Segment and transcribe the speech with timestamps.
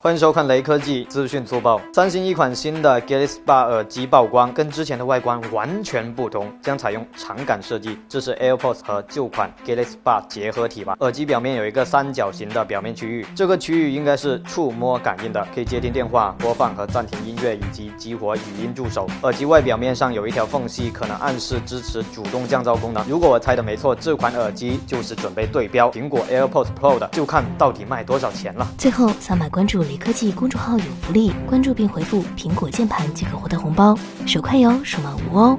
[0.00, 1.80] 欢迎收看雷科技资讯速报。
[1.92, 10.96] 三星一款新的 Galaxy Buds 耳机曝光，跟之前的外观完全不同，将采用长杆设计，这是 AirPods 和旧款 Galaxy Buds 结合体吧？
[11.00, 19.04] 耳机表面有一个三角形的表面区域，这个区域应该是触摸感应的，可以接听电话、播放和暂停音乐以及激活语音助手。
[19.24, 23.04] 耳机外表面上有一条缝隙，可能暗示支持主动降噪功能。
[23.08, 28.64] 如果我猜的没错，这款耳机就是准备对标苹果 AirPods Pro 的，就看到底卖多少钱了。
[28.78, 35.58] 最后，扫码关注微科技公众号有福利，关注并回复“苹果键盘”即可获得红包，手快有，手慢无哦。